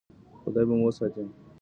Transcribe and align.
خدای 0.43 0.65
به 0.65 0.75
مو 0.77 0.85
وساتي. 0.87 1.21